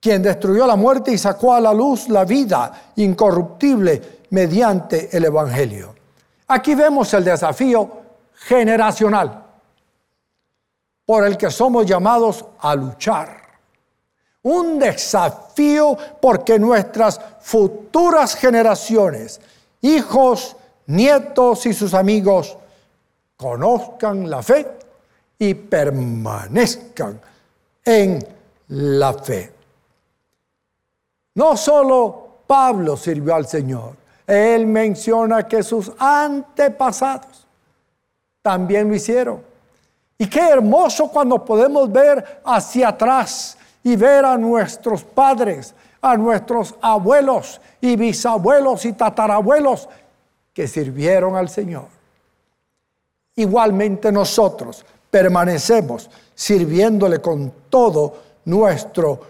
quien 0.00 0.22
destruyó 0.22 0.66
la 0.66 0.76
muerte 0.76 1.12
y 1.12 1.18
sacó 1.18 1.52
a 1.52 1.60
la 1.60 1.74
luz 1.74 2.08
la 2.08 2.24
vida 2.24 2.92
incorruptible 2.96 4.22
mediante 4.30 5.14
el 5.14 5.26
Evangelio. 5.26 5.94
Aquí 6.48 6.74
vemos 6.74 7.12
el 7.12 7.24
desafío 7.24 7.90
generacional 8.32 9.44
por 11.04 11.26
el 11.26 11.36
que 11.36 11.50
somos 11.50 11.84
llamados 11.84 12.44
a 12.58 12.74
luchar. 12.74 13.45
Un 14.48 14.78
desafío 14.78 15.98
porque 16.20 16.56
nuestras 16.56 17.20
futuras 17.40 18.36
generaciones, 18.36 19.40
hijos, 19.80 20.54
nietos 20.86 21.66
y 21.66 21.74
sus 21.74 21.92
amigos, 21.94 22.56
conozcan 23.36 24.30
la 24.30 24.44
fe 24.44 24.64
y 25.36 25.52
permanezcan 25.52 27.20
en 27.84 28.24
la 28.68 29.14
fe. 29.14 29.52
No 31.34 31.56
solo 31.56 32.42
Pablo 32.46 32.96
sirvió 32.96 33.34
al 33.34 33.48
Señor, 33.48 33.96
él 34.28 34.64
menciona 34.64 35.48
que 35.48 35.64
sus 35.64 35.90
antepasados 35.98 37.48
también 38.42 38.88
lo 38.88 38.94
hicieron. 38.94 39.42
Y 40.16 40.28
qué 40.28 40.50
hermoso 40.50 41.08
cuando 41.08 41.44
podemos 41.44 41.90
ver 41.90 42.40
hacia 42.44 42.90
atrás 42.90 43.55
y 43.86 43.94
ver 43.94 44.24
a 44.24 44.36
nuestros 44.36 45.04
padres, 45.04 45.72
a 46.02 46.16
nuestros 46.16 46.74
abuelos 46.80 47.60
y 47.80 47.94
bisabuelos 47.94 48.84
y 48.84 48.94
tatarabuelos 48.94 49.88
que 50.52 50.66
sirvieron 50.66 51.36
al 51.36 51.48
Señor. 51.48 51.86
Igualmente 53.36 54.10
nosotros 54.10 54.84
permanecemos 55.08 56.10
sirviéndole 56.34 57.20
con 57.20 57.52
todo 57.70 58.16
nuestro 58.46 59.20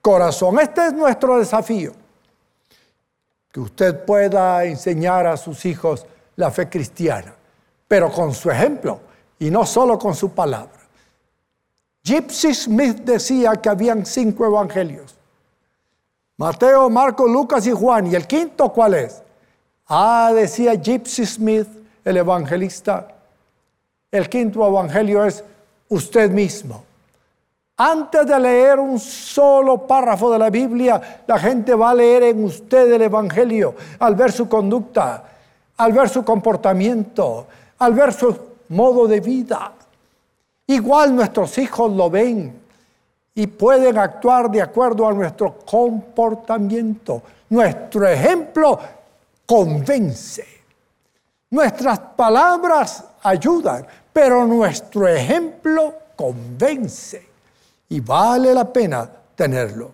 corazón. 0.00 0.60
Este 0.60 0.86
es 0.86 0.92
nuestro 0.94 1.38
desafío 1.38 1.92
que 3.52 3.60
usted 3.60 4.02
pueda 4.02 4.64
enseñar 4.64 5.26
a 5.26 5.36
sus 5.36 5.66
hijos 5.66 6.06
la 6.36 6.50
fe 6.50 6.70
cristiana, 6.70 7.34
pero 7.86 8.10
con 8.10 8.32
su 8.32 8.50
ejemplo 8.50 8.98
y 9.38 9.50
no 9.50 9.66
solo 9.66 9.98
con 9.98 10.14
su 10.14 10.30
palabra. 10.30 10.85
Gypsy 12.06 12.54
Smith 12.54 12.98
decía 12.98 13.56
que 13.56 13.68
habían 13.68 14.06
cinco 14.06 14.46
evangelios. 14.46 15.16
Mateo, 16.36 16.88
Marco, 16.88 17.26
Lucas 17.26 17.66
y 17.66 17.72
Juan. 17.72 18.06
¿Y 18.06 18.14
el 18.14 18.28
quinto 18.28 18.72
cuál 18.72 18.94
es? 18.94 19.20
Ah, 19.88 20.30
decía 20.32 20.74
Gypsy 20.74 21.26
Smith, 21.26 21.66
el 22.04 22.16
evangelista. 22.16 23.08
El 24.12 24.28
quinto 24.28 24.64
evangelio 24.64 25.24
es 25.24 25.42
usted 25.88 26.30
mismo. 26.30 26.84
Antes 27.76 28.24
de 28.24 28.38
leer 28.38 28.78
un 28.78 29.00
solo 29.00 29.84
párrafo 29.84 30.30
de 30.30 30.38
la 30.38 30.48
Biblia, 30.48 31.22
la 31.26 31.38
gente 31.40 31.74
va 31.74 31.90
a 31.90 31.94
leer 31.94 32.22
en 32.22 32.44
usted 32.44 32.90
el 32.90 33.02
Evangelio 33.02 33.74
al 33.98 34.14
ver 34.14 34.32
su 34.32 34.48
conducta, 34.48 35.24
al 35.76 35.92
ver 35.92 36.08
su 36.08 36.24
comportamiento, 36.24 37.46
al 37.78 37.92
ver 37.92 38.14
su 38.14 38.34
modo 38.68 39.06
de 39.06 39.20
vida. 39.20 39.72
Igual 40.66 41.14
nuestros 41.14 41.56
hijos 41.58 41.92
lo 41.92 42.10
ven 42.10 42.60
y 43.34 43.46
pueden 43.46 43.98
actuar 43.98 44.50
de 44.50 44.62
acuerdo 44.62 45.06
a 45.06 45.12
nuestro 45.12 45.58
comportamiento. 45.58 47.22
Nuestro 47.50 48.08
ejemplo 48.08 48.78
convence. 49.44 50.44
Nuestras 51.50 51.98
palabras 51.98 53.04
ayudan, 53.22 53.86
pero 54.12 54.44
nuestro 54.46 55.06
ejemplo 55.06 55.94
convence 56.16 57.26
y 57.88 58.00
vale 58.00 58.52
la 58.52 58.72
pena 58.72 59.08
tenerlo. 59.34 59.92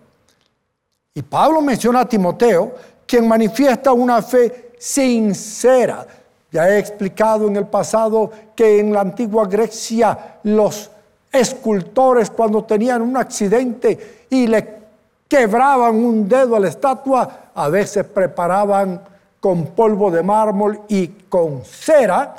Y 1.13 1.21
Pablo 1.21 1.61
menciona 1.61 2.01
a 2.01 2.09
Timoteo, 2.09 2.73
quien 3.05 3.27
manifiesta 3.27 3.93
una 3.93 4.21
fe 4.21 4.71
sincera. 4.79 6.05
Ya 6.53 6.69
he 6.69 6.77
explicado 6.77 7.47
en 7.47 7.55
el 7.55 7.65
pasado 7.65 8.29
que 8.55 8.79
en 8.79 8.93
la 8.93 9.01
antigua 9.01 9.47
Grecia 9.47 10.37
los 10.43 10.91
escultores 11.31 12.29
cuando 12.29 12.63
tenían 12.63 13.01
un 13.01 13.17
accidente 13.17 14.27
y 14.29 14.45
le 14.45 14.83
quebraban 15.27 15.95
un 15.95 16.29
dedo 16.29 16.55
a 16.55 16.59
la 16.59 16.67
estatua, 16.67 17.49
a 17.55 17.69
veces 17.69 18.05
preparaban 18.05 19.01
con 19.39 19.65
polvo 19.65 20.11
de 20.11 20.21
mármol 20.21 20.81
y 20.89 21.07
con 21.07 21.65
cera 21.65 22.35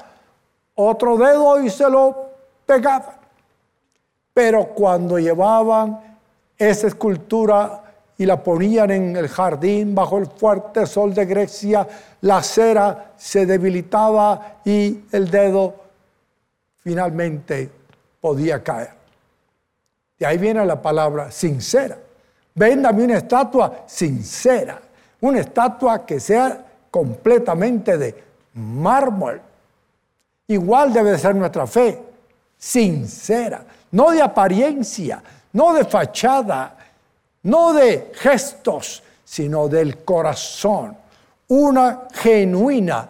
otro 0.77 1.17
dedo 1.17 1.61
y 1.61 1.69
se 1.69 1.91
lo 1.91 2.31
pegaban. 2.65 3.17
Pero 4.33 4.67
cuando 4.67 5.19
llevaban 5.19 6.19
esa 6.57 6.87
escultura 6.87 7.83
y 8.17 8.27
la 8.27 8.43
ponían 8.43 8.91
en 8.91 9.17
el 9.17 9.29
jardín 9.29 9.95
bajo 9.95 10.19
el 10.19 10.27
fuerte 10.27 10.87
sol 10.87 11.13
de 11.15 11.25
Grecia, 11.27 11.87
la 12.21 12.43
cera 12.43 13.13
se 13.17 13.45
debilitaba 13.45 14.59
y 14.65 15.01
el 15.11 15.31
dedo 15.31 15.75
finalmente 16.83 17.71
podía 18.21 18.63
caer. 18.63 18.91
De 20.19 20.27
ahí 20.27 20.39
viene 20.39 20.65
la 20.65 20.81
palabra 20.81 21.31
sincera. 21.31 21.99
Véndame 22.55 23.05
una 23.05 23.17
estatua 23.17 23.85
sincera, 23.87 24.81
una 25.21 25.41
estatua 25.41 26.07
que 26.07 26.21
sea 26.21 26.65
completamente 26.91 27.99
de 27.99 28.25
mármol. 28.55 29.41
Igual 30.47 30.93
debe 30.93 31.19
ser 31.19 31.35
nuestra 31.35 31.67
fe, 31.67 32.01
sincera, 32.57 33.65
no 33.91 34.11
de 34.13 34.23
apariencia, 34.23 35.21
no 35.53 35.75
de 35.75 35.85
fachada, 35.85 36.74
no 37.45 37.73
de 37.73 38.13
gestos, 38.15 39.03
sino 39.25 39.69
del 39.69 40.05
corazón. 40.05 40.97
Una 41.49 42.09
genuina 42.13 43.09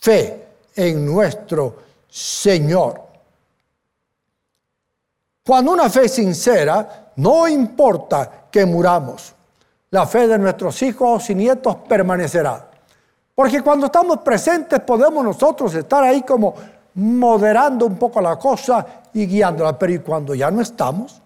fe 0.00 0.46
en 0.74 1.06
nuestro 1.06 1.76
Señor. 2.08 3.02
Cuando 5.44 5.72
una 5.72 5.90
fe 5.90 6.08
sincera, 6.08 7.12
no 7.16 7.46
importa 7.48 8.46
que 8.50 8.64
muramos, 8.64 9.34
la 9.90 10.06
fe 10.06 10.26
de 10.26 10.38
nuestros 10.38 10.80
hijos 10.82 11.28
y 11.30 11.34
nietos 11.34 11.76
permanecerá. 11.88 12.70
Porque 13.34 13.60
cuando 13.62 13.86
estamos 13.86 14.18
presentes 14.18 14.80
podemos 14.80 15.24
nosotros 15.24 15.74
estar 15.74 16.04
ahí 16.04 16.22
como 16.22 16.54
moderando 16.94 17.86
un 17.86 17.96
poco 17.96 18.20
la 18.20 18.36
cosa 18.36 18.86
y 19.12 19.26
guiándola, 19.26 19.76
pero 19.78 20.02
cuando 20.04 20.34
ya 20.34 20.50
no 20.50 20.60
estamos? 20.60 21.20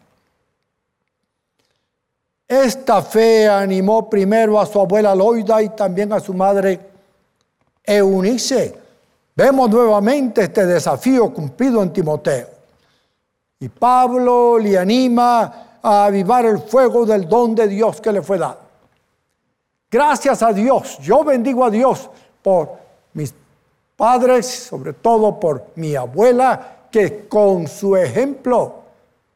Esta 2.48 3.02
fe 3.02 3.46
animó 3.46 4.08
primero 4.08 4.58
a 4.58 4.64
su 4.64 4.80
abuela 4.80 5.14
Loida 5.14 5.60
y 5.60 5.68
también 5.68 6.10
a 6.14 6.18
su 6.18 6.32
madre 6.32 6.80
Eunice. 7.84 8.74
Vemos 9.36 9.68
nuevamente 9.68 10.44
este 10.44 10.64
desafío 10.64 11.32
cumplido 11.32 11.82
en 11.82 11.92
Timoteo. 11.92 12.48
Y 13.60 13.68
Pablo 13.68 14.58
le 14.58 14.78
anima 14.78 15.78
a 15.82 16.06
avivar 16.06 16.46
el 16.46 16.60
fuego 16.60 17.04
del 17.04 17.28
don 17.28 17.54
de 17.54 17.68
Dios 17.68 18.00
que 18.00 18.12
le 18.12 18.22
fue 18.22 18.38
dado. 18.38 18.60
Gracias 19.90 20.42
a 20.42 20.50
Dios, 20.50 20.98
yo 21.00 21.22
bendigo 21.24 21.66
a 21.66 21.70
Dios 21.70 22.08
por 22.42 22.70
mis 23.12 23.34
padres, 23.94 24.46
sobre 24.46 24.94
todo 24.94 25.38
por 25.38 25.66
mi 25.74 25.94
abuela, 25.94 26.76
que 26.90 27.28
con 27.28 27.68
su 27.68 27.94
ejemplo 27.94 28.74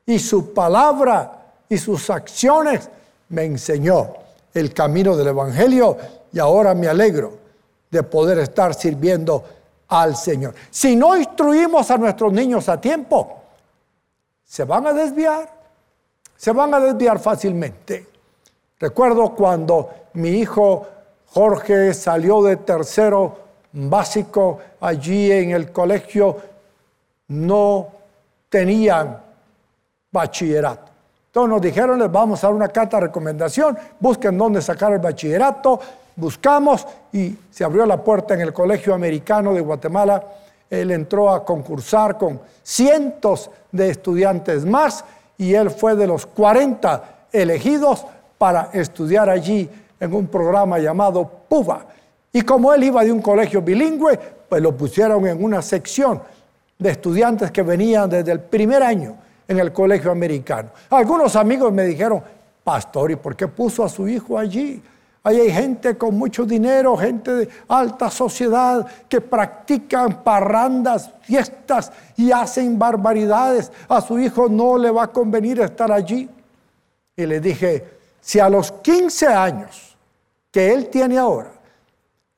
y 0.06 0.18
su 0.18 0.54
palabra 0.54 1.42
y 1.68 1.76
sus 1.76 2.08
acciones 2.08 2.88
me 3.32 3.44
enseñó 3.44 4.14
el 4.54 4.72
camino 4.72 5.16
del 5.16 5.28
Evangelio 5.28 5.96
y 6.32 6.38
ahora 6.38 6.74
me 6.74 6.86
alegro 6.86 7.38
de 7.90 8.02
poder 8.02 8.38
estar 8.38 8.74
sirviendo 8.74 9.42
al 9.88 10.16
Señor. 10.16 10.54
Si 10.70 10.96
no 10.96 11.16
instruimos 11.16 11.90
a 11.90 11.98
nuestros 11.98 12.32
niños 12.32 12.68
a 12.68 12.80
tiempo, 12.80 13.40
se 14.44 14.64
van 14.64 14.86
a 14.86 14.92
desviar, 14.92 15.50
se 16.36 16.52
van 16.52 16.74
a 16.74 16.80
desviar 16.80 17.18
fácilmente. 17.18 18.06
Recuerdo 18.78 19.34
cuando 19.34 19.90
mi 20.14 20.30
hijo 20.30 20.86
Jorge 21.28 21.94
salió 21.94 22.42
de 22.42 22.56
tercero 22.56 23.38
básico 23.72 24.58
allí 24.80 25.32
en 25.32 25.52
el 25.52 25.72
colegio, 25.72 26.36
no 27.28 27.88
tenían 28.50 29.22
bachillerato. 30.10 30.91
Entonces 31.32 31.48
nos 31.48 31.62
dijeron, 31.62 31.98
les 31.98 32.12
vamos 32.12 32.44
a 32.44 32.48
dar 32.48 32.54
una 32.54 32.68
carta 32.68 32.98
de 32.98 33.06
recomendación, 33.06 33.78
busquen 33.98 34.36
dónde 34.36 34.60
sacar 34.60 34.92
el 34.92 34.98
bachillerato, 34.98 35.80
buscamos 36.14 36.86
y 37.10 37.34
se 37.50 37.64
abrió 37.64 37.86
la 37.86 37.96
puerta 38.04 38.34
en 38.34 38.42
el 38.42 38.52
Colegio 38.52 38.92
Americano 38.92 39.54
de 39.54 39.62
Guatemala. 39.62 40.22
Él 40.68 40.90
entró 40.90 41.30
a 41.30 41.42
concursar 41.42 42.18
con 42.18 42.38
cientos 42.62 43.50
de 43.70 43.88
estudiantes 43.88 44.66
más 44.66 45.06
y 45.38 45.54
él 45.54 45.70
fue 45.70 45.96
de 45.96 46.06
los 46.06 46.26
40 46.26 47.02
elegidos 47.32 48.04
para 48.36 48.68
estudiar 48.74 49.30
allí 49.30 49.70
en 50.00 50.12
un 50.12 50.26
programa 50.26 50.80
llamado 50.80 51.26
PUVA. 51.48 51.86
Y 52.30 52.42
como 52.42 52.74
él 52.74 52.84
iba 52.84 53.02
de 53.02 53.10
un 53.10 53.22
colegio 53.22 53.62
bilingüe, 53.62 54.20
pues 54.50 54.60
lo 54.60 54.76
pusieron 54.76 55.26
en 55.26 55.42
una 55.42 55.62
sección 55.62 56.20
de 56.78 56.90
estudiantes 56.90 57.50
que 57.50 57.62
venían 57.62 58.10
desde 58.10 58.32
el 58.32 58.40
primer 58.40 58.82
año 58.82 59.16
en 59.48 59.58
el 59.58 59.72
colegio 59.72 60.10
americano. 60.10 60.70
Algunos 60.90 61.36
amigos 61.36 61.72
me 61.72 61.84
dijeron, 61.84 62.22
pastor, 62.64 63.10
¿y 63.10 63.16
por 63.16 63.36
qué 63.36 63.48
puso 63.48 63.84
a 63.84 63.88
su 63.88 64.08
hijo 64.08 64.38
allí? 64.38 64.82
Ahí 65.24 65.38
hay 65.38 65.52
gente 65.52 65.96
con 65.96 66.18
mucho 66.18 66.44
dinero, 66.44 66.96
gente 66.96 67.32
de 67.32 67.48
alta 67.68 68.10
sociedad 68.10 68.84
que 69.08 69.20
practican 69.20 70.24
parrandas, 70.24 71.10
fiestas 71.22 71.92
y 72.16 72.32
hacen 72.32 72.76
barbaridades. 72.76 73.70
A 73.88 74.00
su 74.00 74.18
hijo 74.18 74.48
no 74.48 74.76
le 74.76 74.90
va 74.90 75.04
a 75.04 75.12
convenir 75.12 75.60
estar 75.60 75.92
allí. 75.92 76.28
Y 77.14 77.26
le 77.26 77.40
dije, 77.40 77.86
si 78.20 78.40
a 78.40 78.48
los 78.48 78.72
15 78.72 79.26
años 79.28 79.96
que 80.50 80.72
él 80.72 80.88
tiene 80.88 81.18
ahora, 81.18 81.52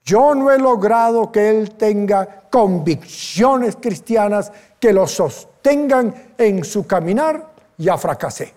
yo 0.05 0.35
no 0.35 0.51
he 0.51 0.59
logrado 0.59 1.33
que 1.33 1.49
él 1.49 1.71
tenga 1.77 2.43
convicciones 2.51 3.77
cristianas 3.81 4.53
que 4.79 4.93
lo 4.93 5.07
sostengan 5.07 5.54
en 5.71 6.65
su 6.65 6.87
caminar, 6.87 7.47
ya 7.79 7.97
fracasé. 7.97 8.55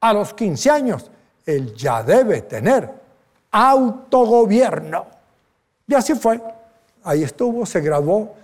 A 0.00 0.12
los 0.12 0.34
15 0.34 0.70
años, 0.70 1.10
él 1.44 1.74
ya 1.74 2.02
debe 2.02 2.42
tener 2.42 2.90
autogobierno. 3.50 5.06
Y 5.86 5.94
así 5.94 6.14
fue. 6.14 6.40
Ahí 7.04 7.22
estuvo, 7.22 7.64
se 7.64 7.80
graduó. 7.80 8.34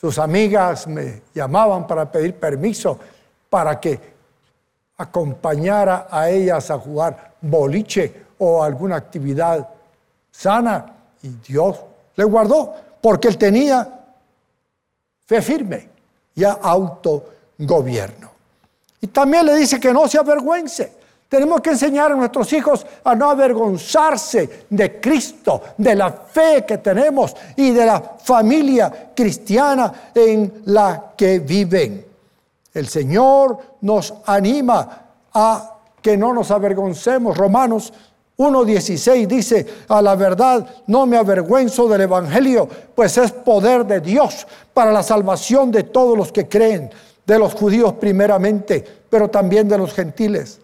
Sus 0.00 0.18
amigas 0.18 0.86
me 0.86 1.22
llamaban 1.34 1.86
para 1.86 2.10
pedir 2.10 2.34
permiso 2.34 2.98
para 3.50 3.80
que 3.80 3.98
acompañara 4.98 6.06
a 6.10 6.30
ellas 6.30 6.70
a 6.70 6.78
jugar 6.78 7.32
boliche 7.40 8.26
o 8.38 8.62
alguna 8.62 8.96
actividad 8.96 9.68
sana 10.30 10.86
y 11.22 11.28
Dios 11.28 11.80
le 12.14 12.24
guardó 12.24 12.74
porque 13.00 13.28
él 13.28 13.38
tenía 13.38 14.04
fe 15.24 15.42
firme 15.42 15.95
y 16.36 16.44
autogobierno. 16.44 18.30
Y 19.00 19.08
también 19.08 19.46
le 19.46 19.56
dice 19.56 19.80
que 19.80 19.92
no 19.92 20.06
se 20.06 20.18
avergüence. 20.18 20.92
Tenemos 21.28 21.60
que 21.60 21.70
enseñar 21.70 22.12
a 22.12 22.14
nuestros 22.14 22.52
hijos 22.52 22.86
a 23.02 23.14
no 23.16 23.28
avergonzarse 23.30 24.66
de 24.70 25.00
Cristo, 25.00 25.60
de 25.76 25.96
la 25.96 26.12
fe 26.12 26.64
que 26.64 26.78
tenemos 26.78 27.34
y 27.56 27.72
de 27.72 27.84
la 27.84 28.00
familia 28.00 29.10
cristiana 29.14 30.10
en 30.14 30.62
la 30.66 31.12
que 31.16 31.40
viven. 31.40 32.06
El 32.72 32.86
Señor 32.86 33.58
nos 33.80 34.14
anima 34.26 35.02
a 35.32 35.76
que 36.00 36.16
no 36.16 36.32
nos 36.32 36.50
avergoncemos. 36.52 37.36
Romanos 37.36 37.92
1.16 38.38 39.26
dice, 39.26 39.66
a 39.88 40.02
la 40.02 40.14
verdad 40.14 40.66
no 40.86 41.06
me 41.06 41.16
avergüenzo 41.16 41.88
del 41.88 42.02
Evangelio, 42.02 42.68
pues 42.94 43.16
es 43.16 43.32
poder 43.32 43.86
de 43.86 44.00
Dios 44.00 44.46
para 44.74 44.92
la 44.92 45.02
salvación 45.02 45.70
de 45.70 45.84
todos 45.84 46.18
los 46.18 46.32
que 46.32 46.46
creen, 46.46 46.90
de 47.24 47.38
los 47.38 47.54
judíos 47.54 47.94
primeramente, 47.94 48.84
pero 49.08 49.28
también 49.28 49.68
de 49.68 49.78
los 49.78 49.94
gentiles. 49.94 50.60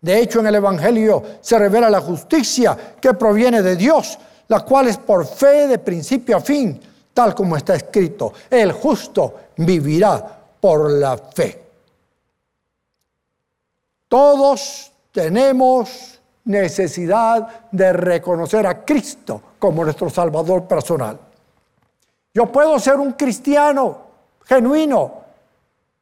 De 0.00 0.20
hecho, 0.20 0.38
en 0.40 0.46
el 0.46 0.54
Evangelio 0.54 1.22
se 1.40 1.58
revela 1.58 1.90
la 1.90 2.00
justicia 2.00 2.76
que 3.00 3.12
proviene 3.14 3.60
de 3.60 3.74
Dios, 3.74 4.18
la 4.48 4.60
cual 4.60 4.88
es 4.88 4.98
por 4.98 5.26
fe 5.26 5.66
de 5.66 5.78
principio 5.78 6.36
a 6.36 6.40
fin, 6.40 6.80
tal 7.12 7.34
como 7.34 7.56
está 7.56 7.74
escrito. 7.74 8.32
El 8.48 8.72
justo 8.72 9.34
vivirá 9.56 10.24
por 10.60 10.90
la 10.92 11.18
fe. 11.18 11.60
Todos 14.08 14.90
tenemos 15.12 16.19
necesidad 16.50 17.66
de 17.70 17.92
reconocer 17.92 18.66
a 18.66 18.84
Cristo 18.84 19.40
como 19.58 19.84
nuestro 19.84 20.10
Salvador 20.10 20.64
personal. 20.64 21.18
Yo 22.34 22.46
puedo 22.46 22.78
ser 22.78 22.96
un 22.96 23.12
cristiano 23.12 23.98
genuino, 24.44 25.12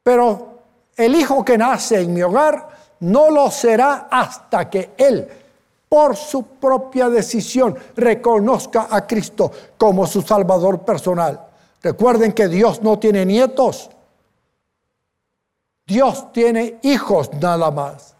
pero 0.03 0.59
el 0.95 1.15
hijo 1.15 1.45
que 1.45 1.57
nace 1.57 2.01
en 2.01 2.13
mi 2.13 2.21
hogar 2.21 2.69
no 3.01 3.29
lo 3.29 3.49
será 3.49 4.07
hasta 4.11 4.69
que 4.69 4.91
él, 4.97 5.27
por 5.87 6.15
su 6.15 6.43
propia 6.43 7.09
decisión, 7.09 7.77
reconozca 7.95 8.87
a 8.89 9.07
Cristo 9.07 9.51
como 9.77 10.05
su 10.05 10.21
Salvador 10.21 10.81
personal. 10.81 11.47
Recuerden 11.81 12.33
que 12.33 12.47
Dios 12.47 12.81
no 12.81 12.99
tiene 12.99 13.25
nietos. 13.25 13.89
Dios 15.85 16.31
tiene 16.33 16.79
hijos 16.83 17.33
nada 17.33 17.71
más. 17.71 18.15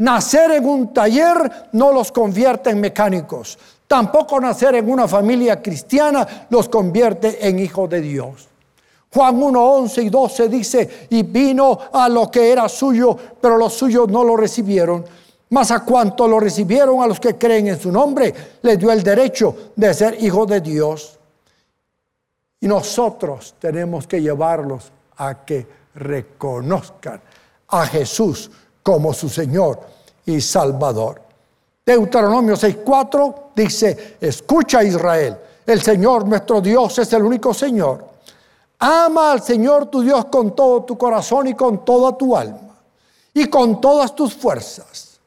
Nacer 0.00 0.52
en 0.52 0.66
un 0.66 0.94
taller 0.94 1.68
no 1.72 1.92
los 1.92 2.10
convierte 2.10 2.70
en 2.70 2.80
mecánicos. 2.80 3.58
Tampoco 3.86 4.40
nacer 4.40 4.76
en 4.76 4.90
una 4.90 5.06
familia 5.06 5.60
cristiana 5.60 6.46
los 6.48 6.70
convierte 6.70 7.46
en 7.46 7.58
hijos 7.58 7.90
de 7.90 8.00
Dios. 8.00 8.48
Juan 9.12 9.42
1, 9.42 9.62
11 9.62 10.02
y 10.02 10.08
12 10.08 10.48
dice, 10.48 11.06
y 11.10 11.22
vino 11.22 11.78
a 11.92 12.08
lo 12.08 12.30
que 12.30 12.50
era 12.50 12.66
suyo, 12.68 13.14
pero 13.38 13.58
los 13.58 13.74
suyos 13.74 14.08
no 14.08 14.24
lo 14.24 14.38
recibieron. 14.38 15.04
Mas 15.50 15.70
a 15.70 15.84
cuanto 15.84 16.26
lo 16.26 16.40
recibieron 16.40 17.02
a 17.02 17.06
los 17.06 17.20
que 17.20 17.36
creen 17.36 17.66
en 17.66 17.78
su 17.78 17.92
nombre, 17.92 18.32
les 18.62 18.78
dio 18.78 18.90
el 18.90 19.02
derecho 19.02 19.72
de 19.76 19.92
ser 19.92 20.22
hijos 20.22 20.48
de 20.48 20.62
Dios. 20.62 21.18
Y 22.60 22.68
nosotros 22.68 23.56
tenemos 23.58 24.06
que 24.06 24.22
llevarlos 24.22 24.90
a 25.18 25.44
que 25.44 25.66
reconozcan 25.94 27.20
a 27.68 27.84
Jesús 27.84 28.50
como 28.82 29.12
su 29.12 29.28
Señor 29.28 29.80
y 30.26 30.40
Salvador. 30.40 31.20
Deuteronomio 31.84 32.56
6:4 32.56 33.34
dice, 33.54 34.16
escucha 34.20 34.82
Israel, 34.82 35.36
el 35.66 35.82
Señor 35.82 36.26
nuestro 36.26 36.60
Dios 36.60 36.98
es 36.98 37.12
el 37.12 37.22
único 37.22 37.54
Señor. 37.54 38.04
Ama 38.78 39.32
al 39.32 39.42
Señor 39.42 39.86
tu 39.86 40.02
Dios 40.02 40.26
con 40.26 40.54
todo 40.54 40.84
tu 40.84 40.96
corazón 40.96 41.48
y 41.48 41.54
con 41.54 41.84
toda 41.84 42.16
tu 42.16 42.36
alma 42.36 42.76
y 43.34 43.46
con 43.46 43.80
todas 43.80 44.14
tus 44.14 44.34
fuerzas. 44.34 45.18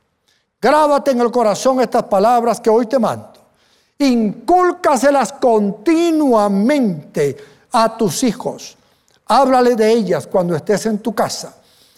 Grábate 0.60 1.12
en 1.12 1.22
el 1.22 1.32
corazón 1.32 1.82
estas 1.82 2.04
palabras 2.04 2.60
que 2.60 2.70
hoy 2.70 2.88
te 2.88 2.98
mando. 2.98 3.32
Incúlcaselas 4.00 5.34
continuamente 5.34 7.38
a 7.72 7.96
tus 7.96 8.24
hijos. 8.24 8.76
Háblale 9.28 9.76
de 9.76 9.92
ellas 9.92 10.28
cuando 10.28 10.56
estés 10.56 10.86
en 10.86 11.00
tu 11.00 11.13
casa 11.13 11.54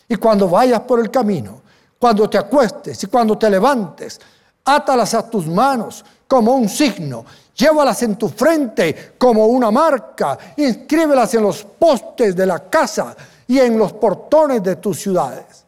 y 0.07 0.15
cuando 0.15 0.49
vayas 0.49 0.81
por 0.81 0.99
el 0.99 1.09
camino, 1.09 1.61
cuando 1.99 2.29
te 2.29 2.37
acuestes 2.37 3.03
y 3.03 3.07
cuando 3.07 3.37
te 3.37 3.49
levantes. 3.49 4.19
Átalas 4.63 5.13
a 5.13 5.29
tus 5.29 5.47
manos 5.47 6.03
como 6.27 6.53
un 6.55 6.67
signo 6.67 7.25
Llévalas 7.55 8.03
en 8.03 8.17
tu 8.17 8.27
frente 8.27 9.13
como 9.17 9.47
una 9.47 9.71
marca. 9.71 10.37
Inscríbelas 10.57 11.33
en 11.35 11.43
los 11.43 11.63
postes 11.63 12.35
de 12.35 12.45
la 12.45 12.59
casa 12.69 13.15
y 13.47 13.59
en 13.59 13.77
los 13.77 13.93
portones 13.93 14.61
de 14.61 14.75
tus 14.75 14.99
ciudades. 14.99 15.63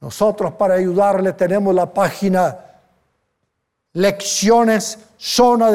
Nosotros 0.00 0.54
para 0.54 0.74
ayudarle 0.74 1.32
tenemos 1.34 1.72
la 1.74 1.86
página 1.86 2.58
lecciones 3.92 4.98
zona. 5.16 5.70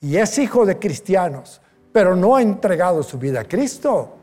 y 0.00 0.16
es 0.16 0.36
hijo 0.36 0.66
de 0.66 0.80
cristianos, 0.80 1.60
pero 1.92 2.16
no 2.16 2.34
ha 2.34 2.42
entregado 2.42 3.04
su 3.04 3.18
vida 3.18 3.42
a 3.42 3.44
Cristo, 3.44 4.17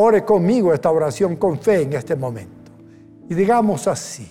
ore 0.00 0.24
conmigo 0.24 0.72
esta 0.72 0.90
oración 0.90 1.36
con 1.36 1.58
fe 1.58 1.82
en 1.82 1.92
este 1.92 2.16
momento. 2.16 2.72
Y 3.28 3.34
digamos 3.34 3.86
así, 3.86 4.28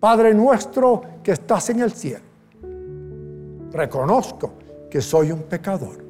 Padre 0.00 0.34
nuestro 0.34 1.02
que 1.22 1.32
estás 1.32 1.70
en 1.70 1.80
el 1.80 1.92
cielo 1.92 2.28
reconozco 3.72 4.52
que 4.90 5.00
soy 5.00 5.32
un 5.32 5.42
pecador 5.42 6.04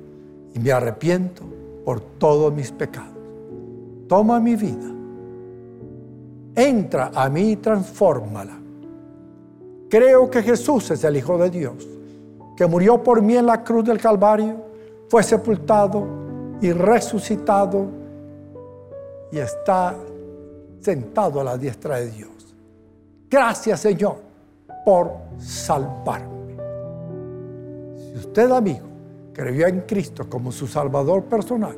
y 0.54 0.58
me 0.58 0.72
arrepiento 0.72 1.42
por 1.84 2.00
todos 2.00 2.52
mis 2.52 2.70
pecados. 2.70 3.16
Toma 4.08 4.40
mi 4.40 4.56
vida, 4.56 4.90
entra 6.54 7.10
a 7.14 7.28
mí 7.28 7.52
y 7.52 7.56
transfórmala. 7.56 8.58
Creo 9.90 10.30
que 10.30 10.42
Jesús 10.42 10.90
es 10.90 11.04
el 11.04 11.16
Hijo 11.16 11.38
de 11.38 11.50
Dios, 11.50 11.86
que 12.56 12.66
murió 12.66 13.02
por 13.02 13.22
mí 13.22 13.36
en 13.36 13.46
la 13.46 13.62
cruz 13.62 13.84
del 13.84 13.98
Calvario, 13.98 14.56
fue 15.08 15.22
sepultado 15.22 16.06
y 16.60 16.72
resucitado 16.72 17.86
y 19.30 19.38
está 19.38 19.96
sentado 20.80 21.40
a 21.40 21.44
la 21.44 21.56
diestra 21.56 21.96
de 21.96 22.10
Dios. 22.10 22.54
Gracias 23.30 23.80
Señor 23.80 24.16
por 24.84 25.12
salvarme 25.38 26.38
usted, 28.28 28.50
amigo, 28.50 28.86
creyó 29.32 29.66
en 29.66 29.80
Cristo 29.80 30.28
como 30.28 30.52
su 30.52 30.66
Salvador 30.66 31.24
personal, 31.24 31.76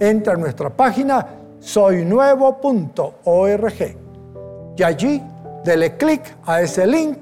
entra 0.00 0.34
a 0.34 0.36
nuestra 0.36 0.70
página 0.70 1.26
soynuevo.org 1.60 3.96
y 4.76 4.82
allí 4.82 5.22
dele 5.64 5.96
clic 5.96 6.22
a 6.44 6.62
ese 6.62 6.86
link 6.86 7.18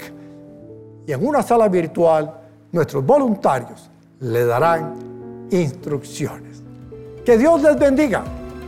y 1.07 1.13
en 1.13 1.27
una 1.27 1.43
sala 1.43 1.69
virtual 1.69 2.33
nuestros 2.73 3.05
voluntarios 3.05 3.91
le 4.21 4.45
darán 4.45 4.95
instrucciones. 5.51 6.63
Que 7.25 7.37
Dios 7.37 7.61
les 7.63 7.79
bendiga. 7.79 8.23